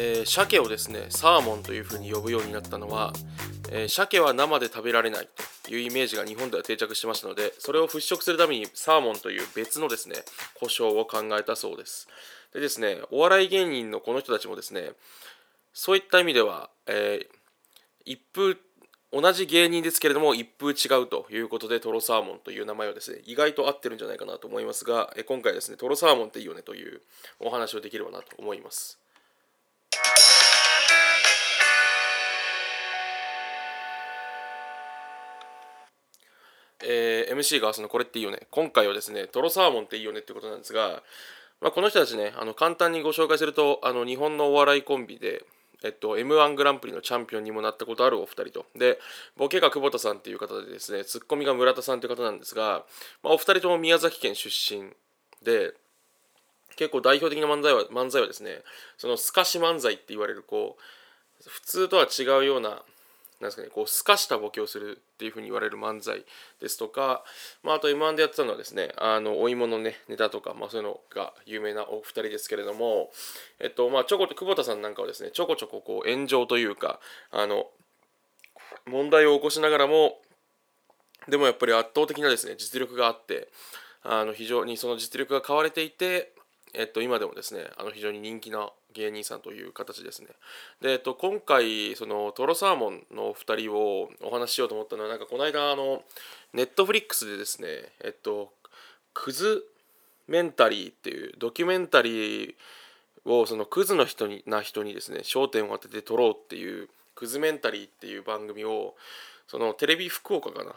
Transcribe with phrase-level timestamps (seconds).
[0.00, 3.12] えー、鮭をですねサーモンというふうに呼ぶようになったのは、
[3.72, 5.28] えー、鮭は生で食べられない
[5.64, 10.14] というイメージが日本では定着してましたのでそれを払拭するためにサーモンという別のですね
[10.54, 12.06] 故障を考えたそうです。
[12.54, 14.92] でですねお笑い芸人のこの人たちもですね
[15.72, 17.26] そういった意味では、えー、
[18.04, 18.56] 一風
[19.12, 27.00] 同じ芸人ですけれども一風違うということでトロサーモンという名前はですね意外と合ってるんじゃないかなと思いますが今回ですねトロサーモンっていいよねという
[27.40, 28.97] お話をできればなと思います。
[36.80, 38.46] えー、MC がそのこれっていいよね。
[38.50, 41.02] 今回はですねトロサーモンっていいよねってことなんですが、
[41.60, 45.44] まあ、この人たちねあの簡単にご紹介するとあの日本のお笑いコンビで
[45.84, 48.66] えっと、m 1グランプリのチャンピオンにもなったことあるお二人と。
[48.74, 48.98] で
[49.36, 52.84] ボケが久保田さんっていう方でですねツッコミが村田さんという方なんですが、
[53.22, 54.90] まあ、お二人とも宮崎県出身
[55.44, 55.74] で
[56.78, 58.62] 結構代表的な漫才は漫才はですね
[58.96, 62.82] その透かし漫才って言われるこう普通とは違うような
[63.40, 66.24] なんですかね、こう透かしたボケをするっていうふうに言われる漫才
[66.60, 67.22] ですとか、
[67.62, 73.10] まあ、あと M1 でやってたのはですねあのお芋のねネタとか、まあ、そういうのが有名なお二人ですけれども、
[73.60, 76.98] えっとまあ、ちょこと久保田さんなんかはですねちょこちょここう炎上というか
[77.30, 77.66] あの
[78.88, 80.16] 問題を起こしながらも
[81.28, 83.48] でもやっぱり圧倒的なですね実力があって
[84.02, 86.32] あの非常にその実力が買われていて、
[86.74, 90.28] えっと、今でもですねあの非常に人気な芸人さんという形ですね。
[90.80, 96.02] で、えっと、今回そのトロサーモンのお二人をお話ししようと思ったのはなんかこの間あの
[96.52, 97.68] ネットフリックスでですね
[98.04, 98.52] えっと
[99.14, 99.64] クズ
[100.26, 102.54] メンタリーっていうドキュメンタリー
[103.24, 108.94] をそのクズの人にな人にですね焦点を当てて撮ろうっていうクズメンタリーっていう番組を
[109.48, 110.74] そのテレビ福岡かな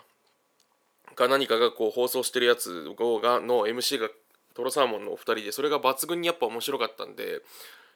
[1.16, 4.10] か何かがこう放送してるやつがの MC が
[4.54, 7.42] トロサーモンのお二人でそれが抜群にやっぱ面白かったんで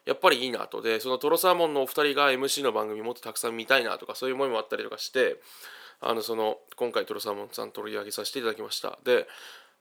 [0.06, 5.38] やっぱりいいなとでそのトロサーモンのお二人が MC の番組もっとたくさん見たいなとかそういう思いもあったりとかして
[6.02, 9.28] あのその今回トロサーモンさん取り上げさせていただきましたで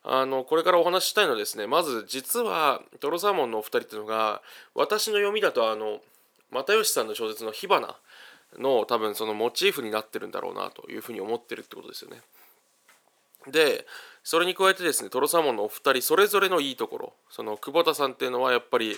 [0.02, 4.42] あのこれからお話ししたいのはですねまず実はトロサーモンのお二人っていうのが
[4.74, 6.00] 私の読みだとあの
[6.50, 7.96] 又吉さんの小説の「火花」
[8.58, 12.22] の多分そのモチーフになってるんだろうなというふうに思ってるってことですよね。
[13.50, 13.86] で
[14.22, 17.12] それに加えてですねトロサーモンのお二人それぞれのいいところ。
[17.30, 18.96] その久保田さんっていうのはやっぱり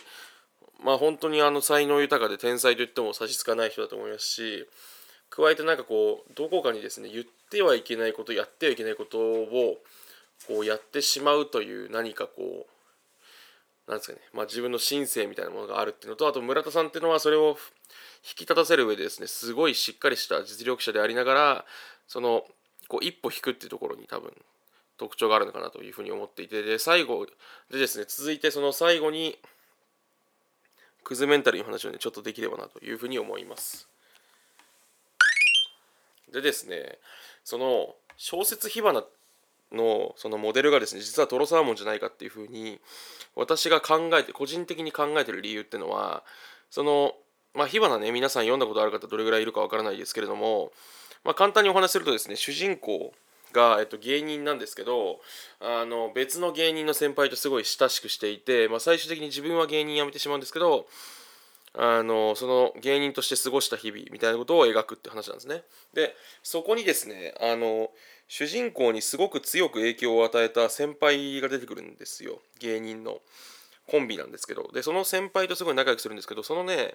[0.82, 4.66] まあ本当にあの才能豊かで天才と言っても差し支えない人だと思いますし
[5.30, 9.78] 加えてなんかこうどこかにですね言ってはいけないことやってはいけないことを
[10.46, 17.56] こうやってしまうという何かこうなんですかね、まあ、自分の心性みたいなものがあるっていうのとあと村田さんっていうのはそれを
[18.26, 21.64] 引き立たせる上でですねすごいしっかりした実力者でありながら
[22.08, 22.44] その
[22.88, 24.32] こう一歩引くっていうところに多分
[24.98, 27.26] 特徴があるのかなというふうに思っていてで最後
[27.70, 29.38] でですね続いてその最後に
[31.04, 33.88] クズメンタルの話をねちょっとできればなというふうに思います。
[36.32, 36.98] でですね
[37.44, 39.04] その小説火花
[39.72, 42.80] のそのモデルがですね実はトロサーモンじゃないかっていうふうに
[43.34, 46.24] 私が考えて個人的に考えてる理由っていうのは
[46.70, 47.14] その
[47.54, 50.72] まあ火花ね皆さん読んだことある方どれぐらいいるかわからないですけれども、
[51.24, 53.12] まあ、簡単にお話しするとですね主人公
[53.52, 55.20] が、えっと、芸人なんですけど
[55.60, 60.86] あの別の芸人の先輩とすごい親しくしていて、まあ、最終的に自分は芸人辞めてしまうんですけど
[61.78, 65.62] あのその芸人として過ごした日々みたいなことを描くって話なんですね。
[65.92, 67.90] でそこにですねあの
[68.28, 73.20] 主人公にすごく強く影響を与えた先輩が出てくるんですよ芸人の
[73.86, 76.94] コンビなんですけどでその先輩とすごい仲良くするんですけどそのね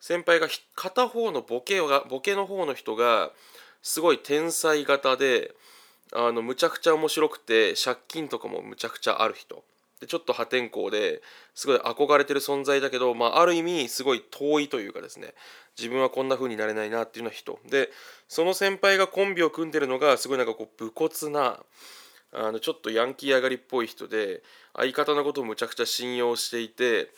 [0.00, 3.30] 先輩が片方のボケがボケの方の人が
[3.82, 5.54] すごい天才型で
[6.12, 9.62] あのむちゃくちゃ面白くて借金とかもむちゃくちゃある人。
[10.00, 11.20] でちょっと破天荒で
[11.54, 15.34] すごい憧れてる存在だけど、まあ、ある意味すごい遠いというかですね。
[15.78, 17.58] 自分はこんな風になれないなっていうような人。
[17.68, 17.90] で
[18.26, 21.60] その先輩がコンビを組んでるのがすごいなんかこう武骨な
[22.32, 24.42] あのちょっとヤンキー上がりっぽい人で
[24.74, 27.10] 相方のことをむちゃくちゃ信用していて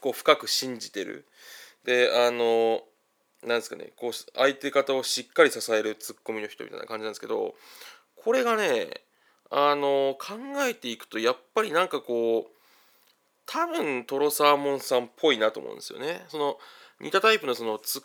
[0.00, 1.24] こう深く信じてる。
[1.84, 2.82] であの
[3.46, 7.54] なんですかねこう相手方をしっかり支えるツッコミの人みたいな感じなんですけど
[8.16, 8.88] これがね
[9.50, 10.36] あの考
[10.68, 12.60] えていくとやっぱりなんかこう
[13.46, 16.24] 多分トロサーモンさんっぽいなと思うんですよね。
[16.28, 16.56] その
[17.00, 18.02] 似たタイプのそのツッ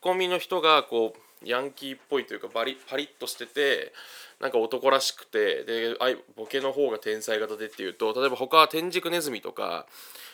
[0.00, 3.92] コミの人がこうヤンキーっぽいというかバリパリッとしてて
[4.40, 6.06] なんか男らしくてであ
[6.36, 9.86] ボケの方が天才型でっていうと例えば他は天竺ネズミとか、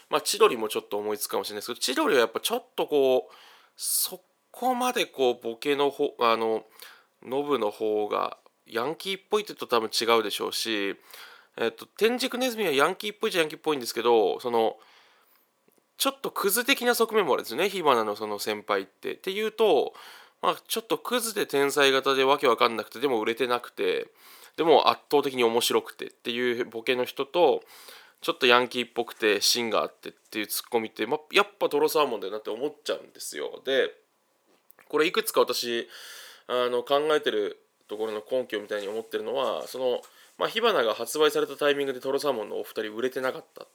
[0.08, 3.34] まあ、千鳥もちょっと思いつくかもしれないですけど千鳥はやっぱちょっとこう
[3.76, 4.20] そ
[4.50, 6.64] こまでこうボケの方あの
[7.24, 10.96] ノブの方がヤンキーっぽいって言うと多分違うでしょうし、
[11.58, 14.76] えっと、天竺ネズミはヤンキーっぽいじゃヤンキーっぽいんですけどその
[16.00, 19.14] ちょっとクズ的な側面もあるんですよね火花のその先輩って。
[19.14, 19.92] っていうと、
[20.42, 24.08] まあ、ちょっとクズで天才型でわけわかんなくてでも売れてなくて
[24.56, 27.62] でも圧倒的に面白くてっていうボケの人と
[28.20, 33.62] ちょっとヤンキーっぽくて芯があってっていうツッコミって、まあ、やっぱトロサーモンだよなって思っちゃうんですよ。
[33.64, 33.94] で
[34.88, 35.88] これいくつか私
[36.48, 40.00] あの考えてるところの根拠みたいに思ってるのはその、
[40.36, 43.66] まあ、火花が発売されたタイミングでトロサーモンのお二人売れてなかった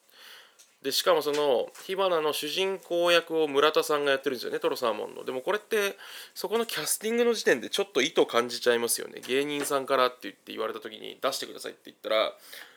[0.85, 5.25] でしかもその火花の主人公役を村田さんがやってるんですよねトロサーモンの。
[5.25, 5.97] でもこれって
[6.35, 9.19] そこのキャスティングの時点でちょっと意図感じちゃいますよね。
[9.27, 12.33] 芸人さんからって言って言われた時に出してくださいって言ったら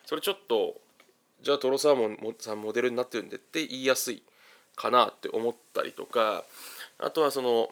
[0.06, 0.80] それちょっと
[1.42, 4.22] じゃあトロサーモンさんモデルになってるんでって言いやすい
[4.74, 6.44] かなって思ったりとか
[6.98, 7.68] あとはその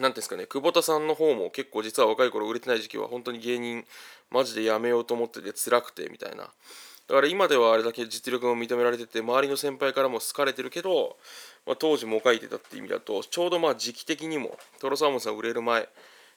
[0.00, 3.84] 何ですかね久保田さんの方も結構実は若い頃売れてない時期は本当に芸人
[4.32, 6.50] マジでやめようと思ってて辛くてみたいな。
[7.08, 11.16] だから今ではあれだけ実力も認められてて周りの先輩からも好かれてるけど、
[11.66, 15.86] まあ、当時も書いてたって意味だとちょうどまあ時期的にもトロサーモンさん売れる前っ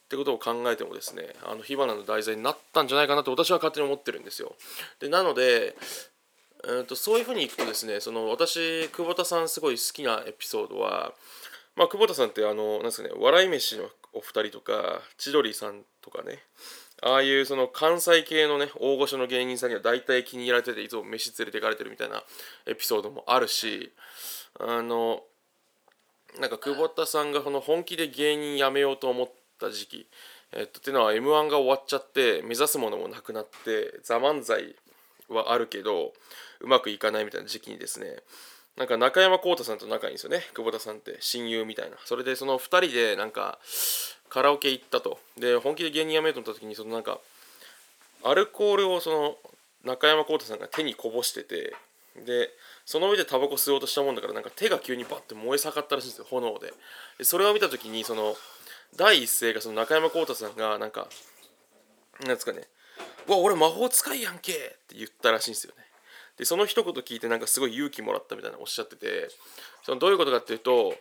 [0.09, 4.55] てことを考えてもですねあの火花の題材になったんじゃないかなと私は勝手に思ってるんですよ。
[4.99, 5.75] でなので
[6.63, 11.13] えーとそういうふうにいくとですねその私久保田さんすごい好きなエピソードは
[11.75, 16.39] まあ、久保田さんってあのなんですかね笑い飯のお二人とか千鳥さんとかね
[17.01, 22.23] ああいうその関西系のね大御所の芸人さんには大体気に入られてていつも飯連れて行かれてるみたいな
[22.65, 23.91] エピソードもあるし
[24.59, 25.21] あの
[26.39, 30.07] なんか久保田さんがこの本気で芸人辞めようと思った時期
[30.53, 34.75] えっとっていうのは m 1が終わっちゃって目指すものもなくなって「ザ漫才
[35.27, 36.13] はあるけど
[36.61, 38.17] うまくいかないみたいな時期にですね
[38.77, 41.97] なんか中山浩太さんと仲いいんですよね久保田さんって親友みたいな。
[42.03, 43.59] それでその2人でなんか
[44.29, 47.19] カラオケ行ったとで本気で芸人辞めようと思った時にそのなんか
[48.23, 49.37] アルコールをその
[49.83, 51.73] 中山浩太さんが手にこぼしてて
[52.25, 52.49] で
[52.85, 56.73] その上でタバコ吸おうとしたもんだからなんか手が急にバッて燃え盛ったらしいんですよ炎で
[57.17, 58.35] でそれを見た時にその
[58.95, 61.07] 第一声がその中山浩太さんがなんか
[62.21, 62.63] なんですかね
[63.27, 64.55] 「うわ俺魔法使いやんけ!」っ
[64.87, 65.83] て言ったらしいんですよね
[66.37, 69.29] でその一言聞いてなんかすごい勇気もらったみたいなおっしゃってて
[69.83, 70.95] そのどういうことかっていうと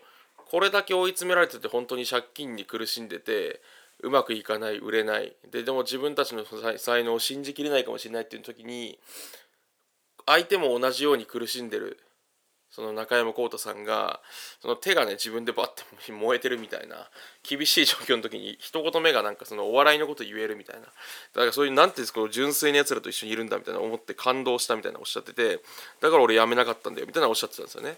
[0.50, 3.60] これだけ追い詰められてて本当に借金に苦しんでて
[4.02, 6.44] うまくいかない売れないででも自分たちの
[6.78, 8.98] 才能を信じきれないかもしれないっていう時に
[10.26, 11.98] 相手も同じように苦しんでる
[12.74, 14.20] その中山浩太さんが
[14.60, 17.08] その手がね自分でバッて燃えてるみたいな
[17.48, 20.88] 厳しい状況の時に一言目がなんかそのお笑いのこと言えるみたいなだ
[21.36, 25.60] からそういうなんていうんですか純粋なやつらと一緒にいるんだみたいな思って感動したみたいなおっしゃってて
[26.00, 27.96] だから俺辞めなかったんだよみたいなおっしゃってたんですよね。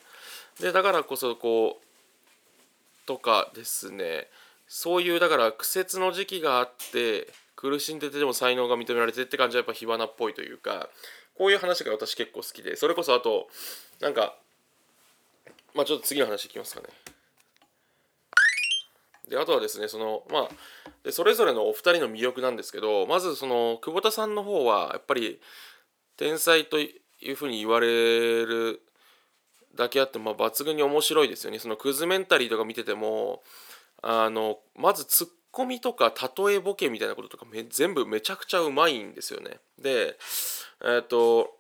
[0.60, 1.86] でだからこそこう
[3.06, 4.29] とかですね
[4.69, 10.88] そういうだから苦節の時期があって苦しんでてでも才能が認められてって感じはやっぱ火花っぽいというか
[11.38, 13.49] こういう話が私結構好きでそれこそあと
[14.00, 14.37] なんか
[15.75, 16.88] まあちょっと次の話いきますかね。
[19.29, 20.49] であとはですねそのまあ
[21.02, 25.41] でそれぞれのお二人の魅力なんですけどまずその久保田さんの方はやっぱり
[26.17, 27.00] 天才とい
[27.31, 28.82] うふうに言われる
[29.76, 33.43] だけあってまあ抜群に面白いですよねそのクズメンタリーとか見てても
[34.02, 39.59] あのまずツッコミとか例えボケみたいなこととかめ全部めちゃくちゃうまいんですよね。
[39.80, 40.16] で
[40.85, 41.50] えっ、ー、と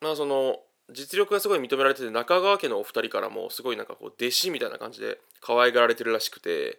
[0.00, 0.58] まあその
[0.92, 6.78] 実力がすごい認められてて中川家のお二人からもすごいなんかこう弟子みたいな感じで可愛がられてるらしくて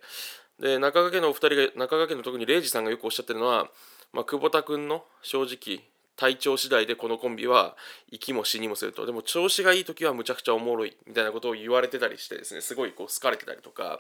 [0.60, 3.70] で中川家のお二人が中川家の特に礼二さんがよくおっしゃってるのは、
[4.14, 5.84] まあ、久保田君の正直
[6.22, 7.76] 体調次第でこのコンビは
[8.12, 9.08] 生きも死にもすると。
[9.08, 14.00] でも調子がいい時はむちゃくちゃおもろいみたいなことを言われてたりしてですねすごいこう好かれてたりとか。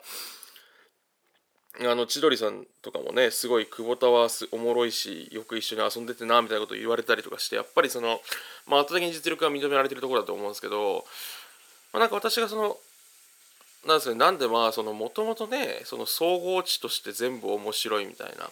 [1.79, 8.19] あの千鳥さんとかもねすごい久保田はおもろいしよく一緒に遊んでてなみたいなことを言われたりとかしてやっぱりその、
[8.67, 11.05] まあ、圧倒的に実力が認められてるところだと思うんですけど、
[11.93, 12.77] まあ、なんか私がその
[13.87, 18.49] なんですかねなんでまあそのもともとねその総合値として全部面白いみたいな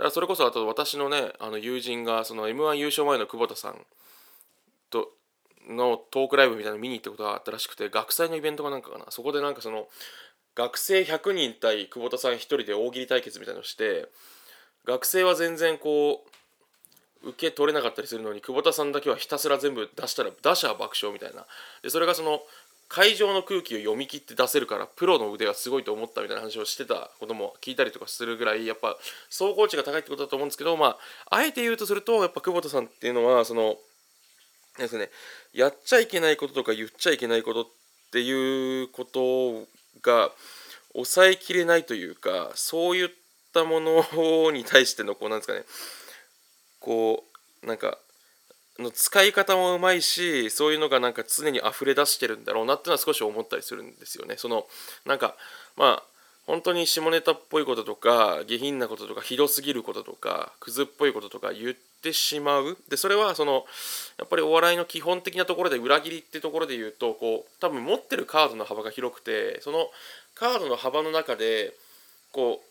[0.00, 3.86] からそれこそあと私のねあの友人がその m 1優勝前の久保田さん
[4.90, 5.10] と
[5.68, 9.06] のトークライブみたいなの見に行ったことがあったらしくて学祭のイベントかなんかかな。
[9.10, 9.86] そこでなんかその
[10.54, 14.08] 学生100人対久保田さん1人で大喜利対決みたいなのして
[14.86, 16.24] 学生は全然こ
[17.22, 21.46] う受け取れなかったりするのに久保田さんだけはひたすら全部出したら打者爆笑みたいな。
[21.82, 22.40] でそれがその
[22.90, 28.96] 会場の空気を読み切って出せるからプロの腕がすごいと思ったみたいな話をしてたことも聞いたりとかするぐらいやっぱ
[29.30, 30.98] 総合値が高いってことだと思うんですけどま
[31.30, 33.76] ああえて言うとするとやっぱ久保田さんっていうのはその
[34.76, 35.08] ですね
[35.54, 37.66] やっちゃいけないこととか言っちゃいけないことっ
[38.10, 39.68] ていうこと
[40.02, 40.32] が
[40.92, 43.08] 抑えきれないというかそういっ
[43.54, 45.62] たものに対してのこうなんですかね
[46.80, 47.22] こ
[47.62, 47.98] うなんか
[48.80, 54.36] の使い方もうまいしそういうのがなんか常に溢れ出してるんだろうなっていうのは少し思ったりするんですよね。
[54.36, 54.66] その
[55.06, 55.36] なんか
[55.76, 56.02] まあ
[56.46, 63.64] 本当に下ネタっぽいこととか下品なこととかひどすぎることとかクズっぽいこととか言ってしまうでそれはその
[64.18, 69.90] やっぱりお笑いの基本的なところで裏切りってところで言うとこう多分持ってるカードの幅が広くてその
[70.34, 71.72] カードの幅の中で
[72.32, 72.69] こう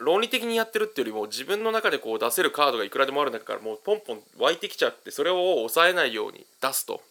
[0.00, 7.02] 論理的にやってるっていうよりも自分の中でこう出せるカードがいくらでもある中からもうポンポン湧いてきちゃってそれを抑えないように出すと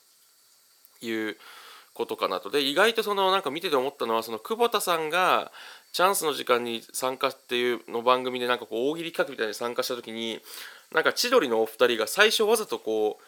[1.02, 1.38] いう
[1.94, 5.52] ことかなとで意外とそのなんか見てて思ったのはその久保田さんが
[5.92, 10.40] チャンスの時間に参加っていうの番組でなんかこう大喜利企画みたいに参加した時に
[10.94, 13.24] なんか千鳥のお二人が最初わざとこう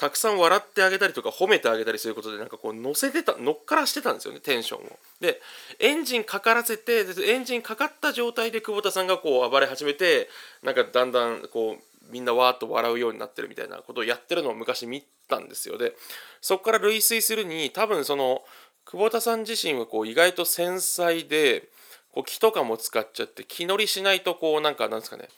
[0.00, 4.98] たくさん笑ってあげたりとか褒めてあげたりすることでなんかこう乗せてた乗っからしてたんですよねテンションを。
[5.20, 5.42] で
[5.78, 10.30] エンジンかからせてエンジンかかった状態で久保田さんがこう暴れ始めて
[10.62, 15.92] なんかだんだんこうみんなわーっと笑うようになってるみたいなことをやってるのを昔見たんですよで
[16.40, 18.40] そこから類推するに多分その
[18.86, 21.68] 久保田さん自身はこう意外と繊細で
[22.12, 25.28] こう気とかも使っちゃって気乗りしないとこうなんかなんですかね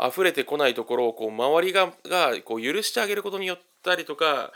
[0.00, 4.52] 溢れてこないところをこう周りががこう許してあげることによったりとか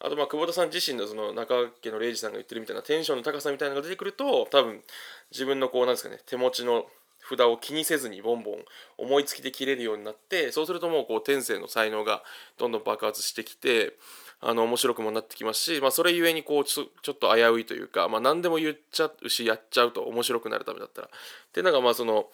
[0.00, 4.82] あとまあ久保田さん自身のその中家の礼二さんが言ってるみたいなテンションの高さみたいなのが出てくると多分
[5.30, 6.86] 自分のこうなんですかね手持ちの
[7.28, 8.54] 札を気にせずにボンボン
[8.98, 12.22] 思いつきで切れるようになってそうするともうこう天性の才能が
[12.58, 13.94] どんどん爆発してきて
[14.40, 21.06] あの面白くもなってきますし、まあ、それゆえにこうちょちょっと危ういというか、まあ、何でも言っちゃうしやっちゃうと面白くなるためだったら。
[21.08, 21.10] っ
[21.50, 22.26] ていうのがまあその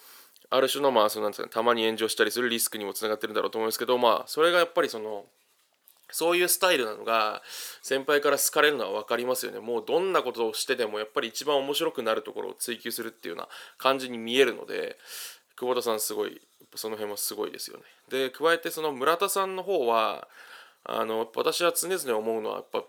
[0.51, 5.25] ある種のまあそのなんですか、ね、たまに炎上したりするリスクにもつながってるんだろうと思うんですけどまあそれがやっぱりその
[6.13, 7.43] そういうスタイルなのが
[7.83, 9.61] 先輩から好かれるのは分かりますよね。
[9.61, 13.49] もうどんなことをしてでもやっぱり一番面白くなるところを追求するっていうような
[13.79, 14.97] 感じに見えるので
[15.57, 16.41] 久保田さんすごい
[16.75, 17.85] その辺もすごいですよね。
[18.09, 20.29] で加えてその村田さんの方は
[20.85, 22.83] あの私は常々思うのはやっぱ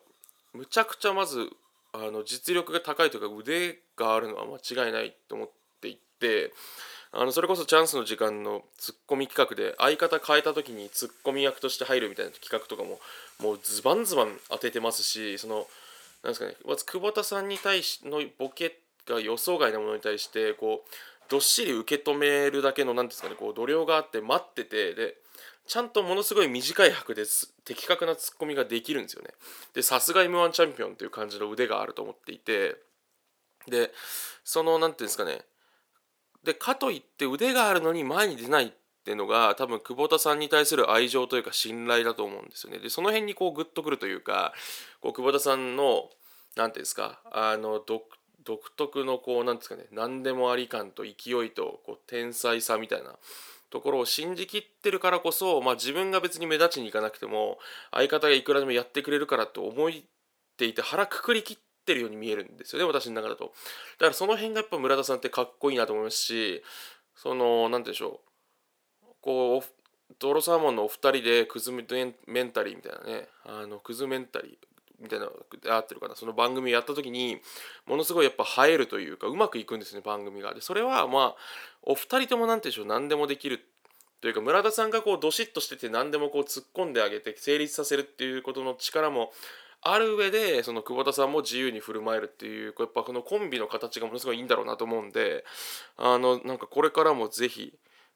[0.53, 1.49] むちゃくちゃまず
[1.93, 5.49] あの実力が高いというか腕があるのは間違いないと思っ
[5.81, 6.53] ていて
[7.13, 12.99] あのそれこそチャンスの時間のツッコミ企画で相方変えた時にツッコミ役として入るみたいな企画とかも
[13.41, 15.67] もうズバンズバン当ててますしその
[16.23, 18.77] なんですかねまず久保田さんに対しのボケ
[19.07, 20.89] が予想外なものに対してこう
[21.29, 25.15] どっしり受け止めるだけの何ですかねこう度量があって待っててで
[25.67, 27.23] ちゃんとものすごい短い拍で
[27.65, 29.29] 的確なツッコミができるんですよね。
[29.73, 32.75] でさすが m 1チャンピオンという感じの腕があると思っていて
[33.67, 33.91] で
[34.43, 35.41] その何ていうんですかね
[36.43, 38.71] でかといって腕があるのに前に出ないっ
[39.03, 42.79] ていうのが多分久保田さんに対する愛情というか信頼だと思うんですよね。
[42.79, 44.53] でその辺にこうグッとくるというか
[45.01, 46.09] こう久保田さんの
[46.55, 48.03] 何ていうんですかあの独
[48.75, 53.15] 特のこう何ですかね何でもあり感と勢いとこう天才さみたいな
[53.71, 57.57] ところを信じきってるからこそ、まあ、自分が別に目立ちに行かなくても
[57.91, 59.91] 相方がいくらでもやってくれるからと思っ
[60.57, 63.45] ていて腹くくりきっってるように見えるんですよね私の中だと。
[63.45, 66.63] だからその辺がやっぱ村田さんってかっこいいなと思いますし
[67.15, 68.21] その何て言うんでしょ
[69.03, 71.85] うこうドロサーモンのお二人でクズメン
[72.51, 74.51] タリーみたいなねあのクズメンタリー
[74.99, 75.27] みたいな
[75.75, 77.39] 合ってるかなその番組をやった時に
[77.87, 80.53] ものすごいやっぱ映えるというかうまくいくんですね番組が。
[80.53, 81.35] でそれはまあ
[81.81, 83.65] お二人とも何て言うんでしょう何でもできる
[84.21, 89.31] というか村田さんがこうどしっとしてて何でもこう突っ込んであげて成立させるっていうことの力も
[89.83, 95.43] ある上でその久保田さんも自由に振る舞えるっていうやっぱこのコンビの形がものすごいいいんだろうなと思うんで
[95.97, 97.73] あのなんかこれからもぜひ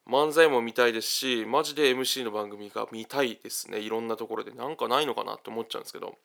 [0.08, 6.18] 漫才も見たいですしマジで MC の番組が見たいですねいろんなところでなんかないのかなって思っちゃうんですけど。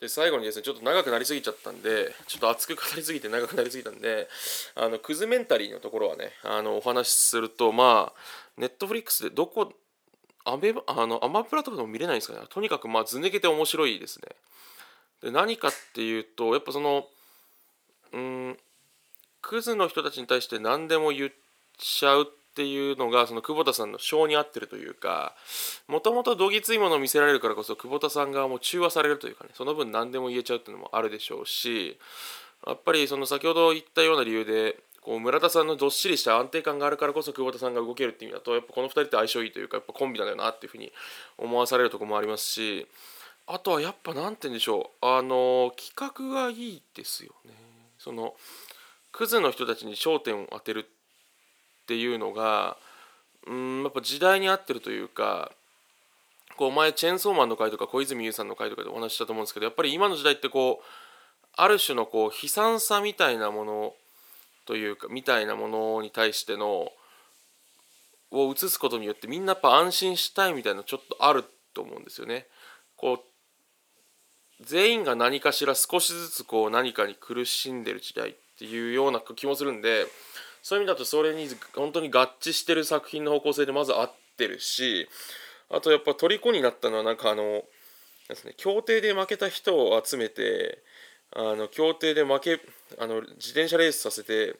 [0.00, 4.28] で最後にですねちょっと長くなりすぎちゃったんでちょっと熱く語りすぎて長くなりすぎたんで
[4.74, 8.20] あのクズメンタリーのところはねあのお話しするとまあ
[8.56, 9.72] ネットフリックスでどこ
[10.44, 12.46] アメあのアマプラとかでも見れないんですかね。
[12.48, 14.28] とにかくまあず抜けて面白いですね。
[15.22, 17.06] で何かっていうとやっぱその
[18.12, 18.58] うん
[19.40, 21.30] クズの人たちに対して何でも言っ
[21.78, 25.34] ちゃうっていうのがその久保田さんの性に合ってるというか
[25.88, 31.98] もともとどぎついものを見せられるからこそ久保田さん側も中和されるというかねその分何でも言えちゃうっていうのもあるでしょうし
[32.66, 40.92] やっぱりその先ほど言ったような理由でこう村田さんのどっしりした安定感があるからこそ久保田さんが動けるっていう意味だとやっぱこの2人って相性いいというかやっぱコンビなんだよなっていうふうに
[41.36, 42.86] 思わされるとこもありますし
[43.48, 47.52] あとはやっぱ何て言うんでしょうあの企画がいいですよね。
[47.98, 48.34] その
[49.10, 52.76] クズの人たちに焦点を当てるっていうのが
[53.46, 55.50] うんやっぱ時代に合ってるというか
[56.56, 60.84] こう前チェーンソーマンの回とか小泉悠さんの回とかでお話ししたと思うんですけどやっぱり今の時代ってこう
[61.56, 63.94] ある種のこう悲惨さみたいなもの
[64.66, 66.92] というかみたいなものに対しての
[68.30, 72.46] を映すことによってみんなやっぱ安心したいみたいなちょっとあると思うんですよね。
[72.96, 80.06] こう全員が何かしら少しずつこう何かに苦しんでる時代っていうような気もするんで
[80.62, 85.08] そういう意味だとそれに本当に合致してる作品の方向性でまず合ってるし
[85.68, 87.64] あとやっぱ虜になったのはなんかあの
[88.28, 90.78] ですね協定で負けた人を集めて
[91.34, 92.60] あの協定で負け
[92.98, 94.56] あの自転車レースさせて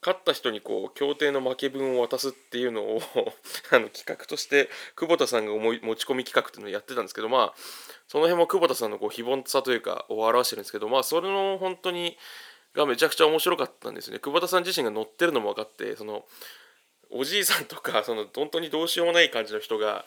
[0.00, 3.00] 勝った人にこう協定の負け分を渡すっていうのを
[3.70, 7.60] あの企画として久保田さんが思い持ち込み企画っていうのをやってたんですけどまあ
[8.08, 12.18] その辺も久保田さんのこう非凡さというかを表してるんですけどまあそれの本当に
[12.74, 14.18] がめちゃくちゃ面白かったんですね。
[14.18, 16.26] 久保田さん自身が乗ってるのも分かってその
[17.10, 20.06] おじいさんとかその本当にどうしようもない感じの人が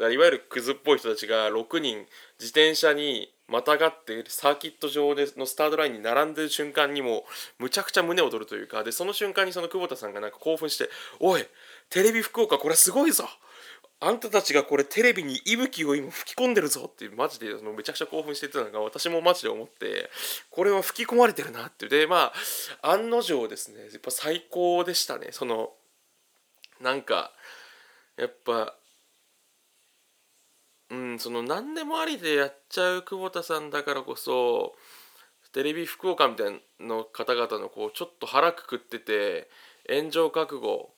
[0.00, 2.06] いわゆるクズっぽい人たちが6人
[2.40, 7.24] 自転車にまたがってサーキット上でのスタートラインに並んでる瞬間にも
[7.58, 10.88] むちゃくちゃ胸躍るというかでその瞬間にその久保田さんがなんか興奮して
[11.20, 11.46] 「おい
[11.90, 13.28] テレビ福岡これすごいぞ。
[14.04, 20.10] あんたたちがこれテレビに息吹を今吹き込んでるぞってマジでそのめちゃくちゃ興奮してたのが私もマジで思って
[20.50, 22.32] これは吹き込まれてるなってでま
[22.82, 25.28] あ案の定ですねやっぱ最高でしたね。
[25.30, 25.70] その
[26.80, 27.30] なんか
[28.16, 28.74] やっぱ
[31.18, 34.74] その何でもありでやっちゃう久保田さんだからこそ
[35.52, 39.48] テレビ福岡みたいな方々のこうちょっと腹くくってて
[39.88, 40.90] 炎上覚悟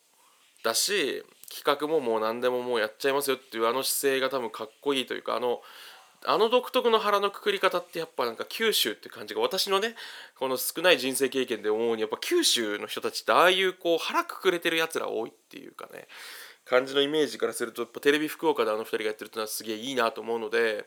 [0.62, 5.60] だし企画ももう何でももうやっちゃいますよっていうあの姿勢が多分かっこいいというかあの
[6.26, 9.94] あの独特の腹のくくり方ってやっぱなんか九州って感じが私のね
[10.38, 16.08] この少ない人生経験で思うにやっぱ九州の人たちってああいうこう腹くくれてるやつら多いっていうかね。
[16.64, 20.86] 感じのイメージからするとテレビ福岡であの2人がやってるっていうのはすげえいいなと思うので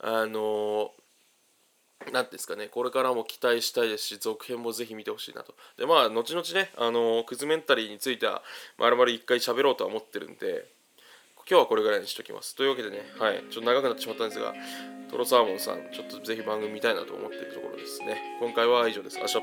[0.00, 0.92] あの
[2.12, 5.54] 何ですかねこれからも期待したいですし続編もぜひ見てほしいなと。
[5.76, 8.42] でまあ後々ねあのクズメンタリーについては
[8.78, 10.66] まるまる一回喋ろうとは思ってるんで
[11.50, 12.54] 今日はこれぐらいにしときます。
[12.54, 14.54] というわけでねはいちょっと長くなってしまったんですが
[15.10, 18.38] トロサーモンさんちょっとぜひ番組見たいなと思っているところですね。
[18.40, 19.18] 今回は以上です。
[19.22, 19.42] あしょ